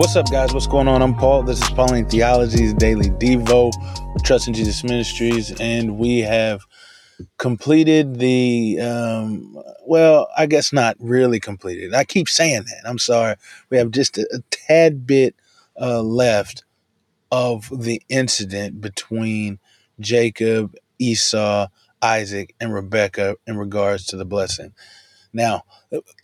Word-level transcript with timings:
What's 0.00 0.16
up, 0.16 0.30
guys? 0.30 0.54
What's 0.54 0.66
going 0.66 0.88
on? 0.88 1.02
I'm 1.02 1.14
Paul. 1.14 1.42
This 1.42 1.60
is 1.60 1.68
Pauline 1.68 2.08
Theology's 2.08 2.72
Daily 2.72 3.10
Devo, 3.10 3.70
Trust 4.24 4.48
in 4.48 4.54
Jesus 4.54 4.82
Ministries, 4.82 5.52
and 5.60 5.98
we 5.98 6.20
have 6.20 6.62
completed 7.36 8.18
the, 8.18 8.80
um, 8.80 9.62
well, 9.86 10.26
I 10.34 10.46
guess 10.46 10.72
not 10.72 10.96
really 11.00 11.38
completed. 11.38 11.92
I 11.92 12.04
keep 12.04 12.30
saying 12.30 12.62
that. 12.62 12.80
I'm 12.86 12.98
sorry. 12.98 13.34
We 13.68 13.76
have 13.76 13.90
just 13.90 14.16
a, 14.16 14.26
a 14.32 14.38
tad 14.50 15.06
bit 15.06 15.36
uh, 15.78 16.00
left 16.00 16.64
of 17.30 17.68
the 17.70 18.00
incident 18.08 18.80
between 18.80 19.58
Jacob, 20.00 20.76
Esau, 20.98 21.66
Isaac, 22.00 22.54
and 22.58 22.72
Rebekah 22.72 23.36
in 23.46 23.58
regards 23.58 24.06
to 24.06 24.16
the 24.16 24.24
blessing. 24.24 24.72
Now, 25.34 25.64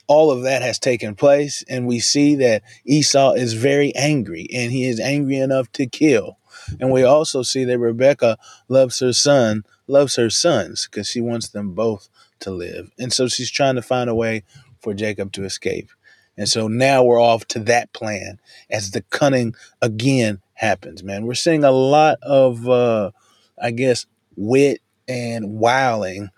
all 0.09 0.31
of 0.31 0.43
that 0.43 0.63
has 0.63 0.79
taken 0.79 1.15
place, 1.15 1.65
and 1.69 1.87
we 1.87 1.99
see 1.99 2.35
that 2.37 2.63
Esau 2.85 3.33
is 3.33 3.55
very 3.55 3.95
angry, 3.95 4.47
and 4.53 4.73
he 4.73 4.85
is 4.85 5.01
angry 5.01 5.39
enough 5.39 5.71
to 5.73 5.87
kill. 5.87 6.39
And 6.81 6.91
we 6.91 7.03
also 7.03 7.43
see 7.43 7.65
that 7.65 7.79
Rebecca 7.79 8.39
loves 8.69 8.99
her 9.01 9.13
son, 9.13 9.65
loves 9.87 10.17
her 10.17 10.31
sons, 10.31 10.89
because 10.91 11.09
she 11.09 11.21
wants 11.21 11.49
them 11.49 11.73
both 11.73 12.09
to 12.41 12.51
live. 12.51 12.91
And 12.99 13.13
so 13.13 13.29
she's 13.29 13.51
trying 13.51 13.77
to 13.77 13.83
find 13.83 14.11
a 14.11 14.15
way 14.15 14.43
for 14.81 14.95
Jacob 14.95 15.33
to 15.33 15.45
escape. 15.45 15.91
And 16.37 16.49
so 16.49 16.69
now 16.69 17.03
we're 17.03 17.21
off 17.21 17.47
to 17.49 17.61
that 17.61 17.93
plan 17.93 18.39
as 18.71 18.91
the 18.91 19.03
cunning 19.03 19.55
again 19.81 20.41
happens, 20.55 21.03
man. 21.03 21.25
We're 21.25 21.35
seeing 21.35 21.65
a 21.65 21.71
lot 21.71 22.19
of, 22.23 22.69
uh, 22.69 23.13
I 23.61 23.71
guess, 23.71 24.07
wit 24.37 24.83
and 25.09 25.59
wiling 25.59 26.31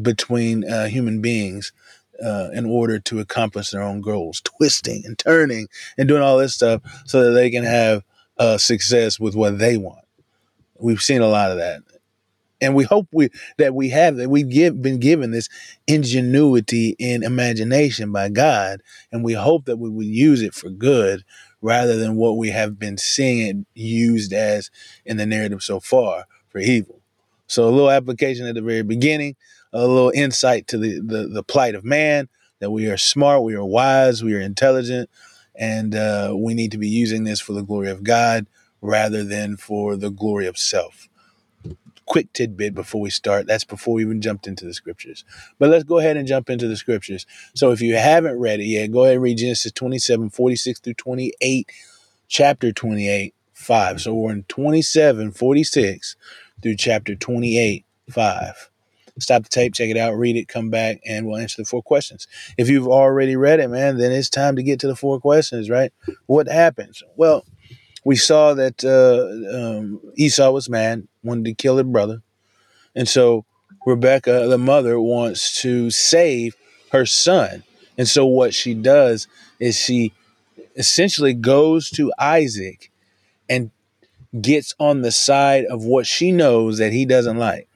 between 0.00 0.70
uh, 0.70 0.86
human 0.86 1.20
beings 1.20 1.72
uh, 2.24 2.50
in 2.52 2.66
order 2.66 2.98
to 2.98 3.20
accomplish 3.20 3.70
their 3.70 3.82
own 3.82 4.00
goals, 4.00 4.40
twisting 4.42 5.02
and 5.04 5.18
turning 5.18 5.68
and 5.98 6.08
doing 6.08 6.22
all 6.22 6.38
this 6.38 6.54
stuff 6.54 6.82
so 7.06 7.24
that 7.24 7.30
they 7.32 7.50
can 7.50 7.64
have 7.64 8.04
uh, 8.38 8.58
success 8.58 9.20
with 9.20 9.34
what 9.34 9.58
they 9.58 9.76
want. 9.76 10.04
We've 10.78 11.02
seen 11.02 11.20
a 11.20 11.28
lot 11.28 11.50
of 11.50 11.58
that. 11.58 11.82
And 12.62 12.74
we 12.74 12.84
hope 12.84 13.08
we 13.10 13.30
that 13.56 13.74
we 13.74 13.88
have 13.88 14.16
that 14.16 14.28
we've 14.28 14.48
give, 14.48 14.82
been 14.82 14.98
given 14.98 15.30
this 15.30 15.48
ingenuity 15.86 16.94
and 17.00 17.24
imagination 17.24 18.12
by 18.12 18.28
God, 18.28 18.82
and 19.10 19.24
we 19.24 19.32
hope 19.32 19.64
that 19.64 19.78
we 19.78 19.88
would 19.88 20.06
use 20.06 20.42
it 20.42 20.52
for 20.52 20.68
good 20.68 21.24
rather 21.62 21.96
than 21.96 22.16
what 22.16 22.36
we 22.36 22.50
have 22.50 22.78
been 22.78 22.98
seeing 22.98 23.46
it 23.46 23.66
used 23.74 24.34
as 24.34 24.70
in 25.06 25.16
the 25.16 25.24
narrative 25.24 25.62
so 25.62 25.80
far 25.80 26.26
for 26.48 26.58
evil. 26.58 27.00
So 27.46 27.66
a 27.66 27.70
little 27.70 27.90
application 27.90 28.46
at 28.46 28.54
the 28.54 28.62
very 28.62 28.82
beginning 28.82 29.36
a 29.72 29.86
little 29.86 30.12
insight 30.14 30.66
to 30.68 30.78
the, 30.78 31.00
the, 31.00 31.28
the 31.28 31.42
plight 31.42 31.74
of 31.74 31.84
man, 31.84 32.28
that 32.60 32.70
we 32.70 32.86
are 32.88 32.96
smart, 32.96 33.42
we 33.42 33.54
are 33.54 33.64
wise, 33.64 34.22
we 34.22 34.34
are 34.34 34.40
intelligent, 34.40 35.08
and 35.54 35.94
uh, 35.94 36.34
we 36.36 36.54
need 36.54 36.72
to 36.72 36.78
be 36.78 36.88
using 36.88 37.24
this 37.24 37.40
for 37.40 37.52
the 37.52 37.62
glory 37.62 37.90
of 37.90 38.02
God 38.02 38.46
rather 38.80 39.24
than 39.24 39.56
for 39.56 39.96
the 39.96 40.10
glory 40.10 40.46
of 40.46 40.58
self. 40.58 41.08
Quick 42.06 42.32
tidbit 42.32 42.74
before 42.74 43.00
we 43.00 43.10
start. 43.10 43.46
That's 43.46 43.64
before 43.64 43.94
we 43.94 44.02
even 44.02 44.20
jumped 44.20 44.46
into 44.46 44.64
the 44.64 44.74
scriptures. 44.74 45.24
But 45.58 45.70
let's 45.70 45.84
go 45.84 45.98
ahead 45.98 46.16
and 46.16 46.26
jump 46.26 46.50
into 46.50 46.66
the 46.66 46.76
scriptures. 46.76 47.24
So 47.54 47.70
if 47.70 47.80
you 47.80 47.96
haven't 47.96 48.38
read 48.38 48.58
it 48.58 48.64
yet, 48.64 48.90
go 48.90 49.04
ahead 49.04 49.14
and 49.14 49.22
read 49.22 49.38
Genesis 49.38 49.70
27, 49.72 50.30
46 50.30 50.80
through 50.80 50.94
28, 50.94 51.70
chapter 52.26 52.72
28, 52.72 53.34
5. 53.52 54.00
So 54.00 54.14
we're 54.14 54.32
in 54.32 54.42
27, 54.44 55.30
46 55.30 56.16
through 56.60 56.76
chapter 56.76 57.14
28, 57.14 57.84
5 58.10 58.70
stop 59.20 59.42
the 59.42 59.48
tape, 59.48 59.74
check 59.74 59.90
it 59.90 59.96
out, 59.96 60.16
read 60.16 60.36
it, 60.36 60.48
come 60.48 60.70
back, 60.70 61.00
and 61.06 61.26
we'll 61.26 61.38
answer 61.38 61.62
the 61.62 61.66
four 61.66 61.82
questions. 61.82 62.26
If 62.56 62.68
you've 62.68 62.88
already 62.88 63.36
read 63.36 63.60
it, 63.60 63.68
man, 63.68 63.98
then 63.98 64.12
it's 64.12 64.30
time 64.30 64.56
to 64.56 64.62
get 64.62 64.80
to 64.80 64.86
the 64.86 64.96
four 64.96 65.20
questions, 65.20 65.70
right? 65.70 65.92
What 66.26 66.48
happens? 66.48 67.02
Well, 67.16 67.44
we 68.04 68.16
saw 68.16 68.54
that 68.54 68.84
uh, 68.84 69.56
um, 69.56 70.00
Esau 70.16 70.50
was 70.50 70.68
mad, 70.68 71.06
wanted 71.22 71.44
to 71.46 71.54
kill 71.54 71.76
his 71.76 71.86
brother. 71.86 72.22
And 72.94 73.08
so 73.08 73.44
Rebecca, 73.86 74.46
the 74.48 74.58
mother, 74.58 75.00
wants 75.00 75.60
to 75.62 75.90
save 75.90 76.56
her 76.92 77.06
son. 77.06 77.62
And 77.98 78.08
so 78.08 78.26
what 78.26 78.54
she 78.54 78.74
does 78.74 79.28
is 79.58 79.76
she 79.78 80.12
essentially 80.76 81.34
goes 81.34 81.90
to 81.90 82.12
Isaac 82.18 82.90
and 83.48 83.70
gets 84.40 84.74
on 84.78 85.02
the 85.02 85.10
side 85.10 85.64
of 85.66 85.84
what 85.84 86.06
she 86.06 86.32
knows 86.32 86.78
that 86.78 86.92
he 86.92 87.04
doesn't 87.04 87.36
like 87.36 87.68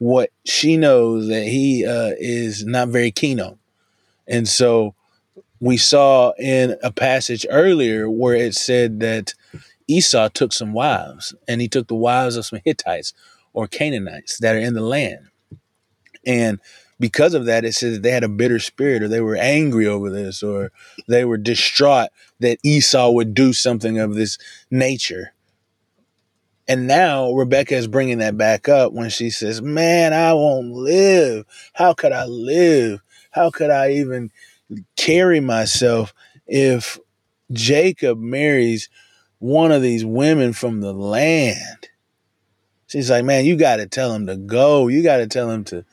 what 0.00 0.30
she 0.46 0.78
knows 0.78 1.28
that 1.28 1.44
he 1.44 1.84
uh, 1.86 2.12
is 2.18 2.64
not 2.64 2.88
very 2.88 3.10
keen 3.10 3.38
on. 3.38 3.58
And 4.26 4.48
so 4.48 4.94
we 5.60 5.76
saw 5.76 6.32
in 6.38 6.76
a 6.82 6.90
passage 6.90 7.44
earlier 7.50 8.08
where 8.08 8.34
it 8.34 8.54
said 8.54 9.00
that 9.00 9.34
Esau 9.86 10.28
took 10.28 10.54
some 10.54 10.72
wives 10.72 11.34
and 11.46 11.60
he 11.60 11.68
took 11.68 11.88
the 11.88 11.94
wives 11.94 12.36
of 12.36 12.46
some 12.46 12.60
Hittites 12.64 13.12
or 13.52 13.66
Canaanites 13.66 14.38
that 14.38 14.56
are 14.56 14.60
in 14.60 14.72
the 14.72 14.80
land. 14.80 15.28
And 16.24 16.60
because 16.98 17.34
of 17.34 17.44
that, 17.44 17.66
it 17.66 17.74
says 17.74 17.96
that 17.96 18.02
they 18.02 18.10
had 18.10 18.24
a 18.24 18.28
bitter 18.28 18.58
spirit 18.58 19.02
or 19.02 19.08
they 19.08 19.20
were 19.20 19.36
angry 19.36 19.86
over 19.86 20.08
this 20.08 20.42
or 20.42 20.72
they 21.08 21.26
were 21.26 21.36
distraught 21.36 22.08
that 22.38 22.58
Esau 22.62 23.10
would 23.10 23.34
do 23.34 23.52
something 23.52 23.98
of 23.98 24.14
this 24.14 24.38
nature. 24.70 25.34
And 26.70 26.86
now 26.86 27.32
Rebecca 27.32 27.74
is 27.74 27.88
bringing 27.88 28.18
that 28.18 28.36
back 28.36 28.68
up 28.68 28.92
when 28.92 29.10
she 29.10 29.30
says, 29.30 29.60
Man, 29.60 30.12
I 30.12 30.34
won't 30.34 30.70
live. 30.70 31.44
How 31.72 31.94
could 31.94 32.12
I 32.12 32.26
live? 32.26 33.00
How 33.32 33.50
could 33.50 33.70
I 33.70 33.94
even 33.94 34.30
carry 34.96 35.40
myself 35.40 36.14
if 36.46 36.96
Jacob 37.50 38.20
marries 38.20 38.88
one 39.40 39.72
of 39.72 39.82
these 39.82 40.04
women 40.04 40.52
from 40.52 40.80
the 40.80 40.92
land? 40.92 41.88
She's 42.86 43.10
like, 43.10 43.24
Man, 43.24 43.46
you 43.46 43.56
got 43.56 43.78
to 43.78 43.88
tell 43.88 44.14
him 44.14 44.28
to 44.28 44.36
go. 44.36 44.86
You 44.86 45.02
got 45.02 45.16
to 45.16 45.26
tell 45.26 45.50
him 45.50 45.64
to 45.64 45.84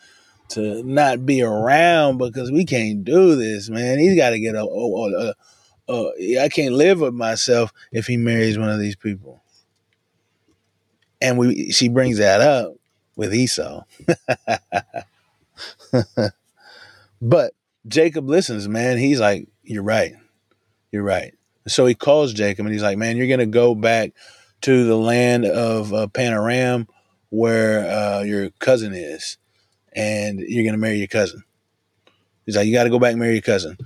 to 0.49 0.83
not 0.83 1.25
be 1.25 1.41
around 1.41 2.19
because 2.19 2.51
we 2.51 2.65
can't 2.65 3.03
do 3.03 3.35
this, 3.35 3.67
man. 3.67 3.97
He's 3.97 4.15
got 4.15 4.29
to 4.29 4.39
get. 4.39 4.55
I 4.55 6.49
can't 6.49 6.75
live 6.75 6.99
with 6.99 7.15
myself 7.15 7.73
if 7.91 8.05
he 8.05 8.15
marries 8.15 8.59
one 8.59 8.69
of 8.69 8.79
these 8.79 8.95
people 8.95 9.41
and 11.21 11.37
we 11.37 11.71
she 11.71 11.89
brings 11.89 12.17
that 12.17 12.41
up 12.41 12.73
with 13.15 13.33
Esau. 13.33 13.83
but 17.21 17.53
Jacob 17.87 18.29
listens, 18.29 18.67
man. 18.67 18.97
He's 18.97 19.19
like, 19.19 19.47
"You're 19.63 19.83
right, 19.83 20.13
you're 20.91 21.03
right." 21.03 21.33
So 21.67 21.85
he 21.85 21.95
calls 21.95 22.33
Jacob, 22.33 22.65
and 22.65 22.73
he's 22.73 22.83
like, 22.83 22.97
"Man, 22.97 23.17
you're 23.17 23.27
gonna 23.27 23.45
go 23.45 23.75
back 23.75 24.13
to 24.61 24.85
the 24.85 24.97
land 24.97 25.45
of 25.45 25.93
uh, 25.93 26.07
Paddan-aram, 26.07 26.87
where 27.29 27.89
uh, 27.89 28.21
your 28.23 28.49
cousin 28.59 28.93
is, 28.93 29.37
and 29.93 30.39
you're 30.39 30.65
gonna 30.65 30.77
marry 30.77 30.97
your 30.97 31.07
cousin." 31.07 31.43
He's 32.45 32.55
like, 32.55 32.67
"You 32.67 32.73
got 32.73 32.85
to 32.85 32.89
go 32.89 32.99
back 32.99 33.11
and 33.11 33.19
marry 33.19 33.33
your 33.33 33.41
cousin." 33.41 33.77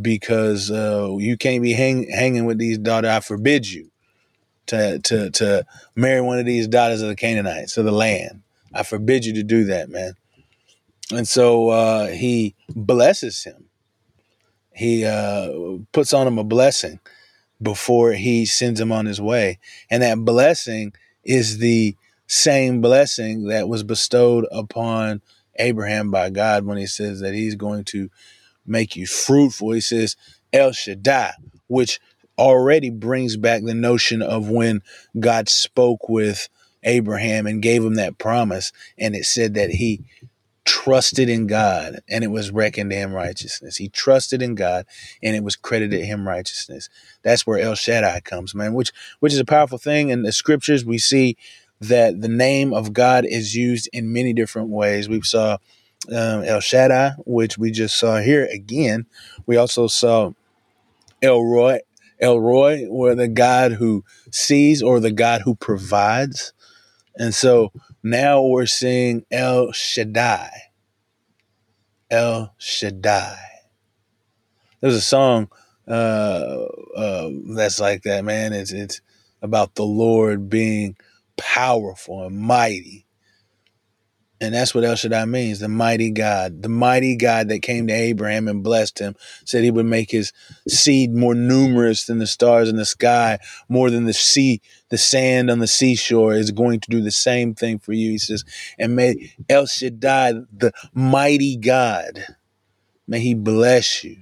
Because 0.00 0.70
uh, 0.70 1.16
you 1.18 1.36
can't 1.36 1.62
be 1.62 1.74
hang- 1.74 2.10
hanging 2.10 2.46
with 2.46 2.58
these 2.58 2.78
daughters. 2.78 3.10
I 3.10 3.20
forbid 3.20 3.70
you 3.70 3.91
to 4.72 4.98
to 4.98 5.30
to 5.30 5.66
marry 5.94 6.20
one 6.20 6.38
of 6.38 6.46
these 6.46 6.66
daughters 6.66 7.02
of 7.02 7.08
the 7.08 7.16
Canaanites 7.16 7.76
of 7.76 7.84
the 7.84 7.92
land. 7.92 8.42
I 8.74 8.82
forbid 8.82 9.24
you 9.24 9.34
to 9.34 9.42
do 9.42 9.64
that, 9.64 9.90
man. 9.90 10.14
And 11.12 11.28
so 11.28 11.68
uh, 11.68 12.08
he 12.08 12.54
blesses 12.74 13.44
him. 13.44 13.68
He 14.74 15.04
uh, 15.04 15.50
puts 15.92 16.14
on 16.14 16.26
him 16.26 16.38
a 16.38 16.44
blessing 16.44 17.00
before 17.60 18.12
he 18.12 18.46
sends 18.46 18.80
him 18.80 18.90
on 18.90 19.04
his 19.04 19.20
way, 19.20 19.58
and 19.90 20.02
that 20.02 20.24
blessing 20.24 20.94
is 21.22 21.58
the 21.58 21.94
same 22.26 22.80
blessing 22.80 23.48
that 23.48 23.68
was 23.68 23.82
bestowed 23.82 24.46
upon 24.50 25.20
Abraham 25.56 26.10
by 26.10 26.30
God 26.30 26.64
when 26.64 26.78
he 26.78 26.86
says 26.86 27.20
that 27.20 27.34
he's 27.34 27.54
going 27.54 27.84
to 27.84 28.08
make 28.66 28.96
you 28.96 29.06
fruitful. 29.06 29.72
He 29.72 29.82
says 29.82 30.16
El 30.50 30.72
Shaddai, 30.72 31.34
which 31.66 32.00
already 32.38 32.90
brings 32.90 33.36
back 33.36 33.62
the 33.62 33.74
notion 33.74 34.22
of 34.22 34.48
when 34.48 34.82
God 35.18 35.48
spoke 35.48 36.08
with 36.08 36.48
Abraham 36.82 37.46
and 37.46 37.62
gave 37.62 37.84
him 37.84 37.94
that 37.94 38.18
promise. 38.18 38.72
And 38.98 39.14
it 39.14 39.24
said 39.24 39.54
that 39.54 39.70
he 39.70 40.02
trusted 40.64 41.28
in 41.28 41.46
God 41.46 42.00
and 42.08 42.22
it 42.22 42.30
was 42.30 42.50
reckoned 42.50 42.90
to 42.90 42.96
him 42.96 43.12
righteousness. 43.12 43.76
He 43.76 43.88
trusted 43.88 44.42
in 44.42 44.54
God 44.54 44.86
and 45.22 45.34
it 45.34 45.42
was 45.42 45.56
credited 45.56 46.04
him 46.04 46.26
righteousness. 46.26 46.88
That's 47.22 47.46
where 47.46 47.58
El 47.58 47.74
Shaddai 47.74 48.20
comes, 48.20 48.54
man, 48.54 48.74
which 48.74 48.92
which 49.20 49.32
is 49.32 49.38
a 49.38 49.44
powerful 49.44 49.78
thing. 49.78 50.10
In 50.10 50.22
the 50.22 50.32
scriptures, 50.32 50.84
we 50.84 50.98
see 50.98 51.36
that 51.80 52.20
the 52.20 52.28
name 52.28 52.72
of 52.72 52.92
God 52.92 53.24
is 53.26 53.56
used 53.56 53.88
in 53.92 54.12
many 54.12 54.32
different 54.32 54.68
ways. 54.68 55.08
We 55.08 55.20
saw 55.22 55.58
um, 56.08 56.44
El 56.44 56.60
Shaddai, 56.60 57.14
which 57.26 57.58
we 57.58 57.70
just 57.70 57.98
saw 57.98 58.18
here 58.18 58.48
again. 58.52 59.06
We 59.46 59.56
also 59.56 59.88
saw 59.88 60.32
El 61.20 61.42
Roi, 62.22 62.28
El 62.28 62.40
Roi, 62.40 62.86
or 62.88 63.14
the 63.14 63.28
God 63.28 63.72
who 63.72 64.04
sees 64.30 64.82
or 64.82 65.00
the 65.00 65.12
God 65.12 65.42
who 65.42 65.54
provides. 65.54 66.52
And 67.16 67.34
so 67.34 67.72
now 68.02 68.42
we're 68.42 68.66
seeing 68.66 69.24
El 69.30 69.72
Shaddai. 69.72 70.50
El 72.10 72.54
Shaddai. 72.58 73.38
There's 74.80 74.96
a 74.96 75.00
song 75.00 75.50
uh, 75.88 76.66
uh, 76.96 77.30
that's 77.56 77.80
like 77.80 78.02
that, 78.04 78.24
man. 78.24 78.52
It's 78.52 78.72
it's 78.72 79.00
about 79.42 79.74
the 79.74 79.84
Lord 79.84 80.50
being 80.50 80.96
powerful 81.36 82.24
and 82.24 82.38
mighty. 82.38 83.06
And 84.42 84.52
that's 84.52 84.74
what 84.74 84.82
El 84.82 84.96
Shaddai 84.96 85.24
means, 85.26 85.60
the 85.60 85.68
mighty 85.68 86.10
God. 86.10 86.62
The 86.62 86.68
mighty 86.68 87.14
God 87.14 87.46
that 87.48 87.60
came 87.60 87.86
to 87.86 87.92
Abraham 87.92 88.48
and 88.48 88.64
blessed 88.64 88.98
him, 88.98 89.14
said 89.44 89.62
he 89.62 89.70
would 89.70 89.86
make 89.86 90.10
his 90.10 90.32
seed 90.66 91.14
more 91.14 91.36
numerous 91.36 92.06
than 92.06 92.18
the 92.18 92.26
stars 92.26 92.68
in 92.68 92.74
the 92.74 92.84
sky, 92.84 93.38
more 93.68 93.88
than 93.88 94.04
the 94.04 94.12
sea, 94.12 94.60
the 94.88 94.98
sand 94.98 95.48
on 95.48 95.60
the 95.60 95.68
seashore 95.68 96.34
is 96.34 96.50
going 96.50 96.80
to 96.80 96.90
do 96.90 97.00
the 97.00 97.12
same 97.12 97.54
thing 97.54 97.78
for 97.78 97.92
you. 97.92 98.10
He 98.10 98.18
says, 98.18 98.44
and 98.80 98.96
may 98.96 99.32
El 99.48 99.66
Shaddai, 99.66 100.32
the 100.52 100.72
mighty 100.92 101.56
God, 101.56 102.26
may 103.06 103.20
he 103.20 103.34
bless 103.34 104.02
you 104.02 104.16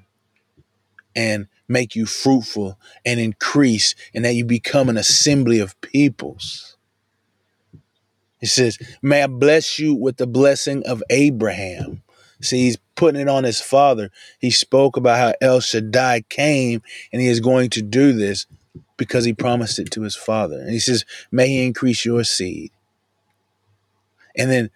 and 1.16 1.48
make 1.66 1.96
you 1.96 2.04
fruitful 2.04 2.78
and 3.06 3.18
increase, 3.18 3.94
and 4.12 4.26
that 4.26 4.34
you 4.34 4.44
become 4.44 4.90
an 4.90 4.98
assembly 4.98 5.60
of 5.60 5.80
peoples 5.80 6.76
he 8.40 8.46
says, 8.46 8.78
May 9.02 9.22
I 9.22 9.26
bless 9.26 9.78
you 9.78 9.94
with 9.94 10.16
the 10.16 10.26
blessing 10.26 10.82
of 10.86 11.02
Abraham. 11.10 12.02
See, 12.40 12.64
he's 12.64 12.78
putting 12.96 13.20
it 13.20 13.28
on 13.28 13.44
his 13.44 13.60
father. 13.60 14.10
He 14.38 14.50
spoke 14.50 14.96
about 14.96 15.18
how 15.18 15.34
El 15.40 15.60
Shaddai 15.60 16.22
came 16.22 16.82
and 17.12 17.20
he 17.20 17.28
is 17.28 17.40
going 17.40 17.68
to 17.70 17.82
do 17.82 18.12
this 18.12 18.46
because 18.96 19.26
he 19.26 19.34
promised 19.34 19.78
it 19.78 19.90
to 19.92 20.02
his 20.02 20.16
father. 20.16 20.58
And 20.58 20.70
he 20.70 20.78
says, 20.78 21.04
May 21.30 21.48
he 21.48 21.66
increase 21.66 22.04
your 22.04 22.24
seed. 22.24 22.72
And 24.36 24.50
then 24.50 24.70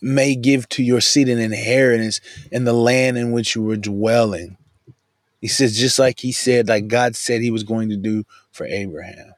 may 0.00 0.34
give 0.34 0.66
to 0.70 0.82
your 0.82 1.00
seed 1.00 1.28
an 1.28 1.38
inheritance 1.38 2.20
in 2.50 2.64
the 2.64 2.72
land 2.72 3.18
in 3.18 3.32
which 3.32 3.54
you 3.54 3.62
were 3.62 3.76
dwelling. 3.76 4.56
He 5.40 5.48
says, 5.48 5.78
just 5.78 5.98
like 5.98 6.20
he 6.20 6.32
said, 6.32 6.68
like 6.68 6.88
God 6.88 7.16
said 7.16 7.40
he 7.40 7.50
was 7.50 7.64
going 7.64 7.90
to 7.90 7.96
do 7.96 8.24
for 8.50 8.66
Abraham. 8.66 9.32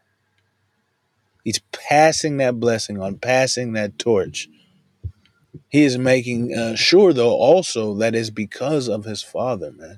He's 1.45 1.61
passing 1.73 2.39
that 2.39 2.61
blessing 2.61 3.01
on, 3.01 3.19
passing 3.19 3.75
that 3.75 3.99
torch. 3.99 4.49
He 5.69 5.85
is 5.85 5.99
making 5.99 6.55
uh, 6.57 6.77
sure, 6.77 7.13
though, 7.13 7.33
also 7.33 7.95
that 7.97 8.15
is 8.15 8.31
because 8.31 8.89
of 8.89 9.05
his 9.05 9.23
father, 9.23 9.73
man. 9.73 9.97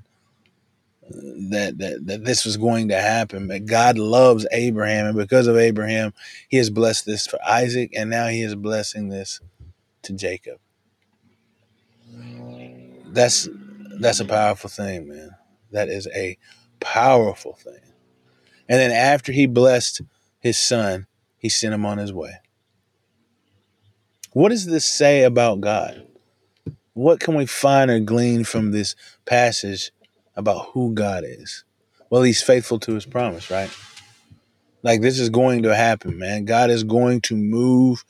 that, 1.51 1.79
that 1.79 2.07
that 2.07 2.25
this 2.25 2.45
was 2.45 2.57
going 2.57 2.89
to 2.89 3.01
happen. 3.01 3.49
But 3.49 3.67
God 3.67 3.99
loves 3.99 4.47
Abraham, 4.53 5.07
and 5.07 5.17
because 5.17 5.47
of 5.47 5.57
Abraham, 5.57 6.15
He 6.49 6.59
has 6.59 6.71
blessed 6.71 7.07
this 7.07 7.27
for 7.27 7.39
Isaac, 7.47 7.93
and 7.97 8.11
now 8.11 8.29
He 8.29 8.43
is 8.43 8.55
blessing 8.55 9.09
this 9.09 9.41
to 10.03 10.13
Jacob. 10.15 10.59
That's 13.07 13.49
that's 14.01 14.21
a 14.21 14.25
powerful 14.27 14.71
thing, 14.71 15.09
man. 15.09 15.31
That 15.73 15.89
is 15.89 16.09
a 16.15 16.39
powerful 16.81 17.55
thing. 17.55 17.75
And 18.69 18.81
then 18.81 18.93
after 18.93 19.33
He 19.33 19.47
blessed 19.47 20.03
His 20.41 20.59
son, 20.59 21.07
He 21.45 21.51
sent 21.51 21.75
him 21.75 21.85
on 21.85 21.99
his 21.99 22.11
way. 22.11 22.37
What 24.33 24.49
does 24.49 24.65
this 24.65 24.87
say 24.87 25.25
about 25.25 25.61
God? 25.61 26.07
What 26.95 27.21
can 27.21 27.35
we 27.35 27.45
find 27.45 27.91
or 27.91 28.01
glean 28.01 28.45
from 28.45 28.73
this 28.73 28.97
passage 29.27 29.93
about 30.35 30.71
who 30.71 30.95
God 30.95 31.23
is? 31.27 31.65
Well, 32.09 32.23
he's 32.23 32.43
faithful 32.43 32.79
to 32.79 32.95
his 32.95 33.05
promise, 33.05 33.51
right? 33.51 33.69
Like 34.83 35.03
this 35.03 35.21
is 35.21 35.29
going 35.29 35.65
to 35.65 35.77
happen, 35.77 36.19
man. 36.19 36.47
God 36.47 36.71
is 36.71 36.83
going 36.83 37.21
to 37.21 37.37
move 37.37 38.07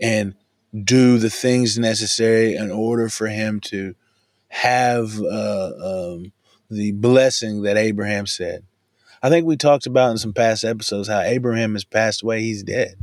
and 0.00 0.34
do 0.72 1.18
the 1.18 1.28
things 1.28 1.78
necessary 1.78 2.54
in 2.54 2.70
order 2.70 3.10
for 3.10 3.26
him 3.26 3.60
to 3.66 3.94
have 4.48 5.20
uh, 5.20 6.14
um, 6.14 6.32
the 6.70 6.92
blessing 6.92 7.64
that 7.64 7.76
Abraham 7.76 8.26
said. 8.26 8.64
I 9.22 9.28
think 9.28 9.46
we 9.46 9.56
talked 9.56 9.86
about 9.86 10.10
in 10.10 10.18
some 10.18 10.32
past 10.32 10.64
episodes 10.64 11.08
how 11.08 11.20
Abraham 11.20 11.74
has 11.74 11.84
passed 11.84 12.22
away, 12.22 12.42
he's 12.42 12.62
dead. 12.62 12.96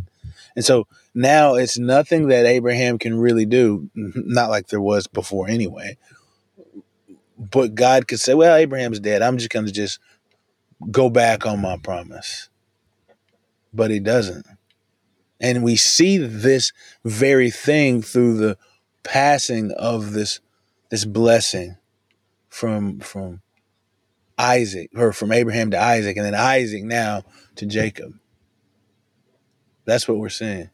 And 0.56 0.63
so 0.63 0.88
now 1.13 1.56
it's 1.56 1.77
nothing 1.77 2.27
that 2.27 2.45
Abraham 2.45 2.97
can 2.97 3.17
really 3.17 3.45
do, 3.45 3.89
not 3.95 4.50
like 4.50 4.67
there 4.67 4.81
was 4.81 5.07
before 5.07 5.47
anyway. 5.47 5.97
But 7.38 7.75
God 7.75 8.07
could 8.07 8.19
say, 8.19 8.33
well, 8.33 8.56
Abraham's 8.56 9.00
dead. 9.00 9.21
I'm 9.21 9.38
just 9.38 9.50
going 9.50 9.65
to 9.65 9.71
just 9.71 10.00
go 10.91 11.09
back 11.09 11.45
on 11.45 11.62
my 11.62 11.77
promise. 11.77 12.50
But 13.73 13.91
he 13.91 14.00
doesn't. 14.00 14.45
And 15.41 15.63
we 15.63 15.75
see 15.75 16.18
this 16.18 16.71
very 17.03 17.51
thing 17.51 18.01
through 18.01 18.38
the 18.38 18.57
passing 19.03 19.71
of 19.71 20.13
this 20.13 20.39
this 20.89 21.06
blessing 21.06 21.77
from 22.50 23.00
from 23.00 23.41
Isaac 24.37 24.89
or 24.95 25.13
from 25.13 25.31
Abraham 25.31 25.71
to 25.71 25.81
Isaac 25.81 26.17
and 26.17 26.25
then 26.25 26.35
Isaac 26.35 26.83
now 26.83 27.23
to 27.55 27.65
Jacob. 27.65 28.13
That's 29.85 30.07
what 30.07 30.17
we're 30.17 30.29
seeing. 30.29 30.69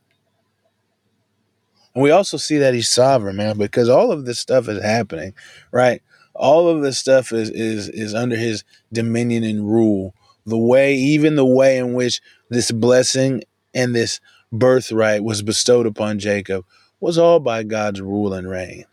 And 1.93 2.01
we 2.03 2.11
also 2.11 2.37
see 2.37 2.57
that 2.59 2.73
he's 2.73 2.89
sovereign, 2.89 3.35
man, 3.35 3.57
because 3.57 3.89
all 3.89 4.11
of 4.11 4.25
this 4.25 4.39
stuff 4.39 4.69
is 4.69 4.81
happening, 4.81 5.33
right? 5.71 6.01
All 6.33 6.69
of 6.69 6.81
this 6.81 6.97
stuff 6.97 7.33
is 7.33 7.49
is 7.49 7.89
is 7.89 8.15
under 8.15 8.37
his 8.37 8.63
dominion 8.93 9.43
and 9.43 9.69
rule. 9.69 10.15
The 10.45 10.57
way, 10.57 10.95
even 10.95 11.35
the 11.35 11.45
way 11.45 11.77
in 11.77 11.93
which 11.93 12.21
this 12.49 12.71
blessing 12.71 13.43
and 13.73 13.93
this 13.93 14.19
birthright 14.51 15.23
was 15.23 15.41
bestowed 15.41 15.85
upon 15.85 16.19
Jacob 16.19 16.65
was 16.99 17.17
all 17.17 17.39
by 17.39 17.63
God's 17.63 18.01
rule 18.01 18.33
and 18.33 18.49
reign. 18.49 18.85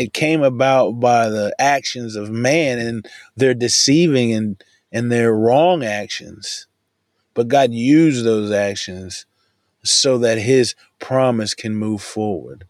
It 0.00 0.14
came 0.14 0.42
about 0.42 0.92
by 0.92 1.28
the 1.28 1.54
actions 1.58 2.16
of 2.16 2.30
man 2.30 2.78
and 2.78 3.06
their 3.36 3.52
deceiving 3.52 4.32
and 4.32 4.64
and 4.90 5.12
their 5.12 5.34
wrong 5.34 5.84
actions. 5.84 6.66
But 7.34 7.48
God 7.48 7.74
used 7.74 8.24
those 8.24 8.50
actions 8.50 9.26
so 9.82 10.16
that 10.16 10.38
his 10.38 10.74
promise 11.00 11.52
can 11.52 11.76
move 11.76 12.00
forward 12.00 12.64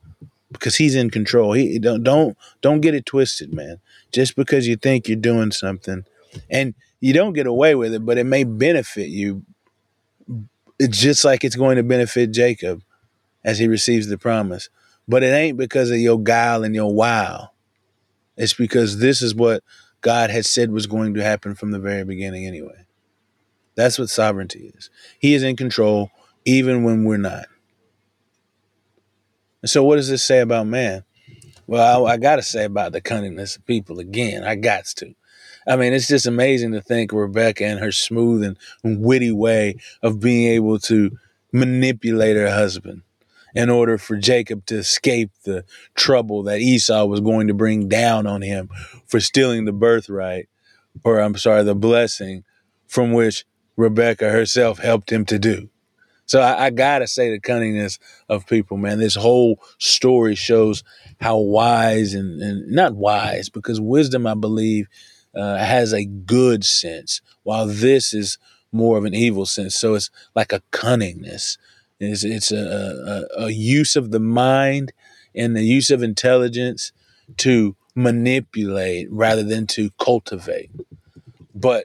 because 0.50 0.74
he's 0.74 0.96
in 0.96 1.08
control. 1.08 1.52
He 1.52 1.78
don't 1.78 2.02
don't 2.02 2.36
don't 2.62 2.80
get 2.80 2.96
it 2.96 3.06
twisted, 3.06 3.54
man. 3.54 3.78
Just 4.10 4.34
because 4.34 4.66
you 4.66 4.74
think 4.74 5.06
you're 5.06 5.16
doing 5.16 5.52
something 5.52 6.04
and 6.50 6.74
you 6.98 7.12
don't 7.12 7.34
get 7.34 7.46
away 7.46 7.76
with 7.76 7.94
it, 7.94 8.04
but 8.04 8.18
it 8.18 8.24
may 8.24 8.42
benefit 8.42 9.08
you. 9.08 9.44
It's 10.80 10.98
just 10.98 11.24
like 11.24 11.44
it's 11.44 11.54
going 11.54 11.76
to 11.76 11.84
benefit 11.84 12.32
Jacob 12.32 12.82
as 13.44 13.60
he 13.60 13.68
receives 13.68 14.08
the 14.08 14.18
promise. 14.18 14.68
But 15.10 15.24
it 15.24 15.34
ain't 15.34 15.58
because 15.58 15.90
of 15.90 15.98
your 15.98 16.20
guile 16.20 16.62
and 16.62 16.72
your 16.72 16.94
wow. 16.94 17.50
It's 18.36 18.54
because 18.54 19.00
this 19.00 19.22
is 19.22 19.34
what 19.34 19.64
God 20.02 20.30
had 20.30 20.46
said 20.46 20.70
was 20.70 20.86
going 20.86 21.14
to 21.14 21.22
happen 21.24 21.56
from 21.56 21.72
the 21.72 21.80
very 21.80 22.04
beginning 22.04 22.46
anyway. 22.46 22.84
That's 23.74 23.98
what 23.98 24.08
sovereignty 24.08 24.72
is. 24.76 24.88
He 25.18 25.34
is 25.34 25.42
in 25.42 25.56
control 25.56 26.12
even 26.44 26.84
when 26.84 27.02
we're 27.02 27.16
not. 27.16 27.46
And 29.62 29.68
so, 29.68 29.82
what 29.82 29.96
does 29.96 30.08
this 30.08 30.22
say 30.22 30.38
about 30.38 30.68
man? 30.68 31.02
Well, 31.66 32.06
I, 32.06 32.12
I 32.12 32.16
got 32.16 32.36
to 32.36 32.42
say 32.42 32.64
about 32.64 32.92
the 32.92 33.00
cunningness 33.00 33.56
of 33.56 33.66
people 33.66 33.98
again. 33.98 34.44
I 34.44 34.54
got 34.54 34.84
to. 34.98 35.12
I 35.66 35.74
mean, 35.74 35.92
it's 35.92 36.06
just 36.06 36.26
amazing 36.26 36.70
to 36.72 36.80
think 36.80 37.12
Rebecca 37.12 37.64
and 37.64 37.80
her 37.80 37.90
smooth 37.90 38.44
and 38.44 38.56
witty 38.84 39.32
way 39.32 39.74
of 40.04 40.20
being 40.20 40.52
able 40.52 40.78
to 40.80 41.18
manipulate 41.52 42.36
her 42.36 42.50
husband 42.50 43.02
in 43.54 43.70
order 43.70 43.98
for 43.98 44.16
Jacob 44.16 44.66
to 44.66 44.76
escape 44.76 45.30
the 45.44 45.64
trouble 45.94 46.42
that 46.44 46.60
Esau 46.60 47.04
was 47.06 47.20
going 47.20 47.48
to 47.48 47.54
bring 47.54 47.88
down 47.88 48.26
on 48.26 48.42
him 48.42 48.68
for 49.06 49.20
stealing 49.20 49.64
the 49.64 49.72
birthright, 49.72 50.48
or 51.04 51.20
I'm 51.20 51.36
sorry, 51.36 51.64
the 51.64 51.74
blessing 51.74 52.44
from 52.86 53.12
which 53.12 53.44
Rebecca 53.76 54.30
herself 54.30 54.78
helped 54.78 55.10
him 55.10 55.24
to 55.26 55.38
do. 55.38 55.70
So 56.26 56.40
I, 56.40 56.66
I, 56.66 56.70
gotta 56.70 57.08
say 57.08 57.30
the 57.30 57.40
cunningness 57.40 57.98
of 58.28 58.46
people, 58.46 58.76
man. 58.76 59.00
This 59.00 59.16
whole 59.16 59.60
story 59.78 60.36
shows 60.36 60.84
how 61.20 61.38
wise 61.38 62.14
and, 62.14 62.40
and 62.40 62.70
not 62.70 62.94
wise 62.94 63.48
because 63.48 63.80
wisdom, 63.80 64.28
I 64.28 64.34
believe, 64.34 64.86
uh, 65.34 65.56
has 65.56 65.92
a 65.92 66.04
good 66.04 66.64
sense, 66.64 67.20
while 67.42 67.66
this 67.66 68.14
is 68.14 68.38
more 68.70 68.96
of 68.96 69.04
an 69.04 69.14
evil 69.14 69.44
sense. 69.44 69.74
So 69.74 69.94
it's 69.94 70.10
like 70.36 70.52
a 70.52 70.62
cunningness. 70.70 71.58
It's, 72.00 72.24
it's 72.24 72.50
a, 72.50 73.26
a, 73.36 73.44
a 73.44 73.50
use 73.50 73.94
of 73.94 74.10
the 74.10 74.20
mind 74.20 74.92
and 75.34 75.54
the 75.54 75.62
use 75.62 75.90
of 75.90 76.02
intelligence 76.02 76.92
to 77.38 77.76
manipulate 77.94 79.08
rather 79.10 79.42
than 79.42 79.66
to 79.68 79.90
cultivate. 80.00 80.70
But 81.54 81.84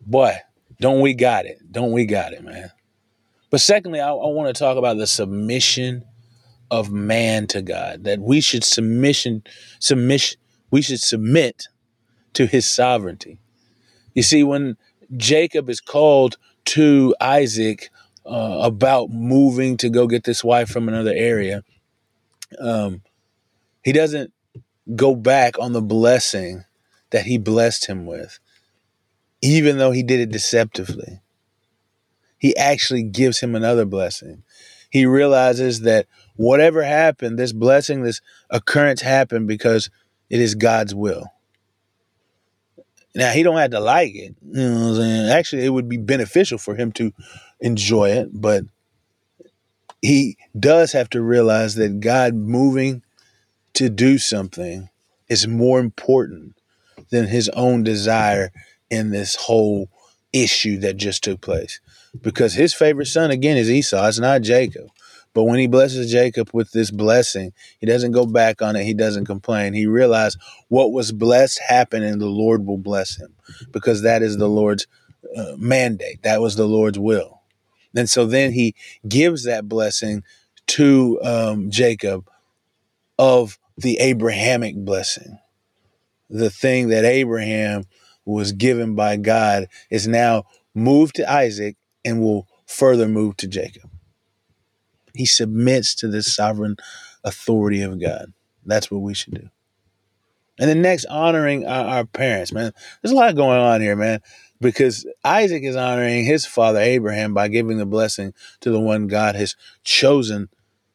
boy, 0.00 0.36
don't 0.80 1.00
we 1.00 1.14
got 1.14 1.46
it? 1.46 1.58
Don't 1.70 1.92
we 1.92 2.04
got 2.04 2.32
it, 2.32 2.44
man? 2.44 2.70
But 3.50 3.60
secondly, 3.60 4.00
I, 4.00 4.10
I 4.10 4.26
want 4.28 4.54
to 4.54 4.58
talk 4.58 4.76
about 4.76 4.98
the 4.98 5.06
submission 5.06 6.04
of 6.70 6.90
man 6.90 7.46
to 7.48 7.62
God. 7.62 8.04
That 8.04 8.20
we 8.20 8.40
should 8.40 8.64
submission, 8.64 9.42
submission, 9.80 10.38
we 10.70 10.82
should 10.82 11.00
submit 11.00 11.68
to 12.34 12.46
His 12.46 12.70
sovereignty. 12.70 13.38
You 14.14 14.22
see, 14.22 14.42
when 14.42 14.76
Jacob 15.16 15.70
is 15.70 15.80
called 15.80 16.36
to 16.66 17.14
Isaac 17.20 17.88
uh, 18.28 18.60
about 18.62 19.10
moving 19.10 19.76
to 19.78 19.90
go 19.90 20.06
get 20.08 20.24
this 20.24 20.44
wife 20.44 20.70
from 20.70 20.88
another 20.88 21.14
area, 21.14 21.64
um, 22.60 23.02
he 23.84 23.92
doesn't 23.92 24.32
go 24.96 25.14
back 25.16 25.58
on 25.58 25.72
the 25.72 25.82
blessing 25.82 26.64
that 27.10 27.26
he 27.26 27.38
blessed 27.38 27.86
him 27.86 28.06
with. 28.06 28.38
even 29.42 29.78
though 29.78 29.92
he 29.92 30.02
did 30.02 30.20
it 30.20 30.30
deceptively. 30.30 31.20
He 32.38 32.56
actually 32.56 33.02
gives 33.02 33.40
him 33.40 33.54
another 33.54 33.84
blessing. 33.84 34.42
He 34.90 35.06
realizes 35.06 35.80
that 35.82 36.06
whatever 36.36 36.82
happened, 36.82 37.38
this 37.38 37.52
blessing, 37.52 38.02
this 38.02 38.20
occurrence 38.50 39.02
happened 39.02 39.48
because 39.48 39.90
it 40.30 40.40
is 40.40 40.54
God's 40.54 40.94
will. 40.94 41.26
Now 43.14 43.32
he 43.32 43.42
don't 43.42 43.58
have 43.58 43.72
to 43.72 43.80
like 43.80 44.14
it. 44.14 44.36
You 44.42 44.70
know 44.70 44.74
what 44.74 44.88
I'm 44.90 44.94
saying? 44.96 45.30
Actually, 45.30 45.64
it 45.66 45.70
would 45.70 45.88
be 45.88 45.96
beneficial 45.98 46.58
for 46.58 46.76
him 46.76 46.92
to 46.92 47.12
enjoy 47.60 48.10
it, 48.10 48.28
but 48.32 48.64
he 50.00 50.36
does 50.58 50.92
have 50.92 51.10
to 51.10 51.20
realize 51.20 51.74
that 51.74 52.00
God 52.00 52.34
moving 52.34 53.02
to 53.74 53.88
do 53.88 54.18
something 54.18 54.88
is 55.28 55.46
more 55.46 55.80
important 55.80 56.54
than 57.10 57.26
his 57.26 57.48
own 57.50 57.82
desire 57.82 58.50
in 58.90 59.10
this 59.10 59.34
whole 59.34 59.88
issue 60.32 60.78
that 60.78 60.96
just 60.96 61.24
took 61.24 61.40
place. 61.40 61.80
Because 62.22 62.54
his 62.54 62.74
favorite 62.74 63.06
son, 63.06 63.30
again, 63.30 63.56
is 63.56 63.70
Esau. 63.70 64.06
It's 64.06 64.18
not 64.18 64.42
Jacob. 64.42 64.88
But 65.34 65.44
when 65.44 65.58
he 65.58 65.66
blesses 65.66 66.10
Jacob 66.10 66.50
with 66.52 66.72
this 66.72 66.90
blessing, 66.90 67.52
he 67.78 67.86
doesn't 67.86 68.12
go 68.12 68.26
back 68.26 68.62
on 68.62 68.76
it. 68.76 68.84
He 68.84 68.94
doesn't 68.94 69.26
complain. 69.26 69.74
He 69.74 69.86
realized 69.86 70.38
what 70.68 70.92
was 70.92 71.12
blessed 71.12 71.60
happened 71.68 72.04
and 72.04 72.20
the 72.20 72.26
Lord 72.26 72.66
will 72.66 72.78
bless 72.78 73.16
him 73.16 73.34
because 73.70 74.02
that 74.02 74.22
is 74.22 74.38
the 74.38 74.48
Lord's 74.48 74.86
uh, 75.36 75.54
mandate. 75.56 76.22
That 76.22 76.40
was 76.40 76.56
the 76.56 76.66
Lord's 76.66 76.98
will. 76.98 77.37
And 77.94 78.08
so 78.08 78.26
then 78.26 78.52
he 78.52 78.74
gives 79.08 79.44
that 79.44 79.68
blessing 79.68 80.22
to 80.68 81.18
um, 81.22 81.70
Jacob 81.70 82.28
of 83.18 83.58
the 83.76 83.98
Abrahamic 83.98 84.76
blessing. 84.76 85.38
The 86.30 86.50
thing 86.50 86.88
that 86.88 87.04
Abraham 87.04 87.84
was 88.24 88.52
given 88.52 88.94
by 88.94 89.16
God 89.16 89.66
is 89.90 90.06
now 90.06 90.44
moved 90.74 91.16
to 91.16 91.30
Isaac 91.30 91.76
and 92.04 92.20
will 92.20 92.46
further 92.66 93.08
move 93.08 93.36
to 93.38 93.48
Jacob. 93.48 93.90
He 95.14 95.24
submits 95.24 95.94
to 95.96 96.08
the 96.08 96.22
sovereign 96.22 96.76
authority 97.24 97.82
of 97.82 98.00
God. 98.00 98.32
That's 98.64 98.90
what 98.90 99.00
we 99.00 99.14
should 99.14 99.34
do. 99.34 99.48
And 100.58 100.68
the 100.68 100.74
next, 100.74 101.06
honoring 101.06 101.66
our, 101.66 101.84
our, 101.84 102.04
parents, 102.04 102.52
man. 102.52 102.72
There's 103.00 103.12
a 103.12 103.16
lot 103.16 103.36
going 103.36 103.60
on 103.60 103.80
here, 103.80 103.96
man, 103.96 104.20
because 104.60 105.06
Isaac 105.24 105.62
is 105.62 105.76
honoring 105.76 106.24
his 106.24 106.46
father 106.46 106.80
Abraham 106.80 107.32
by 107.32 107.48
giving 107.48 107.78
the 107.78 107.86
blessing 107.86 108.34
to 108.60 108.70
the 108.70 108.80
one 108.80 109.06
God 109.06 109.36
has 109.36 109.56
chosen 109.84 110.48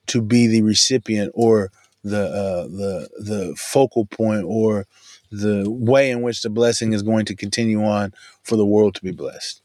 to 0.07 0.21
be 0.21 0.47
the 0.47 0.61
recipient 0.61 1.31
or 1.33 1.71
the 2.03 2.25
uh, 2.25 2.63
the 2.63 3.09
the 3.19 3.55
focal 3.57 4.05
point 4.05 4.43
or 4.45 4.85
the 5.31 5.65
way 5.67 6.11
in 6.11 6.21
which 6.21 6.41
the 6.41 6.49
blessing 6.49 6.91
is 6.93 7.01
going 7.01 7.25
to 7.25 7.35
continue 7.35 7.83
on 7.83 8.13
for 8.43 8.57
the 8.57 8.65
world 8.65 8.93
to 8.95 9.01
be 9.01 9.11
blessed 9.11 9.62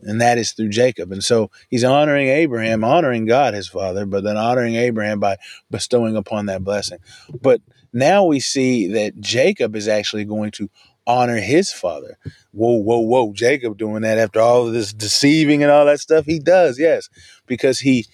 and 0.00 0.20
that 0.20 0.38
is 0.38 0.52
through 0.52 0.68
Jacob. 0.68 1.12
And 1.12 1.22
so 1.22 1.50
he's 1.68 1.84
honoring 1.84 2.28
Abraham, 2.28 2.84
honoring 2.84 3.26
God, 3.26 3.54
his 3.54 3.68
father, 3.68 4.06
but 4.06 4.24
then 4.24 4.36
honoring 4.36 4.76
Abraham 4.76 5.20
by 5.20 5.36
bestowing 5.70 6.16
upon 6.16 6.46
that 6.46 6.64
blessing. 6.64 6.98
But 7.40 7.60
now 7.92 8.24
we 8.24 8.40
see 8.40 8.88
that 8.88 9.20
Jacob 9.20 9.74
is 9.74 9.88
actually 9.88 10.24
going 10.24 10.50
to 10.52 10.68
honor 11.06 11.36
his 11.36 11.72
father. 11.72 12.18
Whoa, 12.52 12.76
whoa, 12.76 12.98
whoa. 12.98 13.32
Jacob 13.32 13.78
doing 13.78 14.02
that 14.02 14.18
after 14.18 14.40
all 14.40 14.66
of 14.66 14.72
this 14.72 14.92
deceiving 14.92 15.62
and 15.62 15.70
all 15.70 15.86
that 15.86 16.00
stuff? 16.00 16.26
He 16.26 16.38
does, 16.38 16.78
yes, 16.78 17.08
because 17.46 17.80
he 17.80 18.06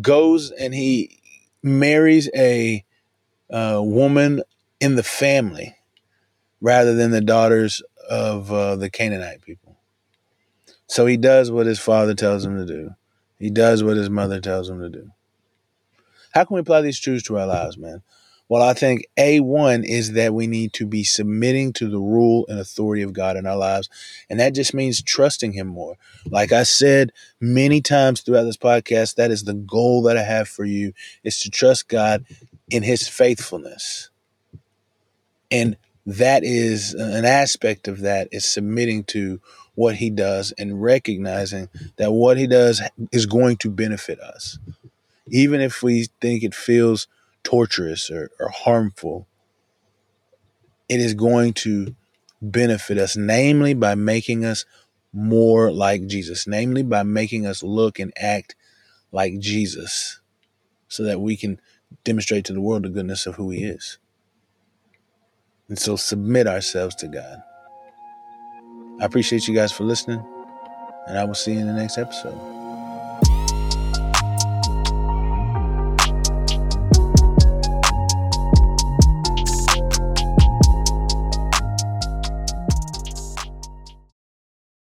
goes 0.00 0.50
and 0.50 0.74
he 0.74 1.20
marries 1.62 2.30
a 2.34 2.84
uh, 3.50 3.80
woman 3.82 4.42
in 4.80 4.96
the 4.96 5.02
family 5.02 5.76
rather 6.60 6.94
than 6.94 7.10
the 7.10 7.20
daughters 7.20 7.82
of 8.08 8.50
uh, 8.52 8.76
the 8.76 8.90
Canaanite 8.90 9.42
people. 9.42 9.76
So 10.86 11.06
he 11.06 11.16
does 11.16 11.50
what 11.50 11.66
his 11.66 11.78
father 11.78 12.14
tells 12.14 12.44
him 12.44 12.56
to 12.56 12.66
do. 12.66 12.90
He 13.38 13.50
does 13.50 13.82
what 13.82 13.96
his 13.96 14.10
mother 14.10 14.40
tells 14.40 14.68
him 14.68 14.80
to 14.80 14.88
do. 14.88 15.10
How 16.32 16.44
can 16.44 16.54
we 16.54 16.60
apply 16.60 16.80
these 16.80 17.00
truths 17.00 17.24
to 17.24 17.38
our 17.38 17.46
lives, 17.46 17.76
man? 17.76 18.02
Well, 18.48 18.62
I 18.62 18.74
think 18.74 19.06
A1 19.18 19.82
is 19.84 20.12
that 20.12 20.34
we 20.34 20.46
need 20.46 20.74
to 20.74 20.86
be 20.86 21.04
submitting 21.04 21.72
to 21.72 21.88
the 21.88 21.98
rule 21.98 22.44
and 22.48 22.58
authority 22.58 23.00
of 23.00 23.14
God 23.14 23.38
in 23.38 23.46
our 23.46 23.56
lives. 23.56 23.88
And 24.28 24.38
that 24.40 24.54
just 24.54 24.74
means 24.74 25.02
trusting 25.02 25.52
Him 25.52 25.68
more. 25.68 25.96
Like 26.26 26.52
I 26.52 26.64
said 26.64 27.12
many 27.40 27.80
times 27.80 28.20
throughout 28.20 28.42
this 28.42 28.58
podcast, 28.58 29.14
that 29.14 29.30
is 29.30 29.44
the 29.44 29.54
goal 29.54 30.02
that 30.02 30.18
I 30.18 30.22
have 30.22 30.48
for 30.48 30.66
you 30.66 30.92
is 31.24 31.40
to 31.40 31.50
trust 31.50 31.88
God 31.88 32.26
in 32.68 32.82
His 32.82 33.08
faithfulness. 33.08 34.10
And 35.50 35.76
that 36.06 36.42
is 36.44 36.94
an 36.94 37.24
aspect 37.24 37.86
of 37.88 38.00
that 38.00 38.28
is 38.32 38.44
submitting 38.44 39.04
to 39.04 39.40
what 39.74 39.96
he 39.96 40.10
does 40.10 40.52
and 40.58 40.82
recognizing 40.82 41.68
that 41.96 42.12
what 42.12 42.36
he 42.36 42.46
does 42.46 42.82
is 43.10 43.26
going 43.26 43.56
to 43.58 43.70
benefit 43.70 44.20
us. 44.20 44.58
Even 45.28 45.60
if 45.60 45.82
we 45.82 46.08
think 46.20 46.42
it 46.42 46.54
feels 46.54 47.06
torturous 47.44 48.10
or, 48.10 48.30
or 48.38 48.48
harmful, 48.48 49.26
it 50.88 51.00
is 51.00 51.14
going 51.14 51.54
to 51.54 51.94
benefit 52.42 52.98
us, 52.98 53.16
namely 53.16 53.72
by 53.72 53.94
making 53.94 54.44
us 54.44 54.64
more 55.12 55.70
like 55.70 56.06
Jesus, 56.06 56.46
namely 56.46 56.82
by 56.82 57.02
making 57.02 57.46
us 57.46 57.62
look 57.62 57.98
and 57.98 58.12
act 58.16 58.56
like 59.12 59.38
Jesus, 59.38 60.20
so 60.88 61.04
that 61.04 61.20
we 61.20 61.36
can 61.36 61.60
demonstrate 62.04 62.44
to 62.46 62.52
the 62.52 62.60
world 62.60 62.82
the 62.82 62.88
goodness 62.88 63.26
of 63.26 63.36
who 63.36 63.50
He 63.50 63.64
is. 63.64 63.98
And 65.68 65.78
so 65.78 65.96
submit 65.96 66.46
ourselves 66.46 66.94
to 66.96 67.08
God. 67.08 67.42
I 69.00 69.04
appreciate 69.04 69.48
you 69.48 69.54
guys 69.54 69.72
for 69.72 69.84
listening, 69.84 70.24
and 71.08 71.18
I 71.18 71.24
will 71.24 71.34
see 71.34 71.54
you 71.54 71.60
in 71.60 71.66
the 71.66 71.72
next 71.72 71.98
episode. 71.98 72.61